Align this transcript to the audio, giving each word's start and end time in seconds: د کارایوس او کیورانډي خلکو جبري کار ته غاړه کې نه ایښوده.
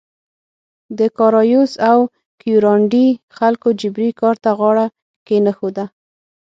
د 0.97 0.99
کارایوس 1.17 1.71
او 1.89 1.99
کیورانډي 2.41 3.07
خلکو 3.37 3.67
جبري 3.81 4.09
کار 4.21 4.35
ته 4.43 4.51
غاړه 4.59 4.85
کې 5.27 5.37
نه 5.45 5.51
ایښوده. 5.53 5.85